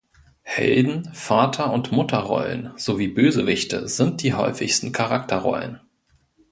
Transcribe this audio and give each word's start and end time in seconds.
Helden-, 0.41 1.13
Vater- 1.13 1.71
und 1.71 1.91
Mutter-Rollen 1.91 2.71
sowie 2.75 3.07
Bösewichte 3.07 3.87
sind 3.87 4.23
die 4.23 4.33
häufigsten 4.33 4.91
Charakterrollen. 4.91 5.79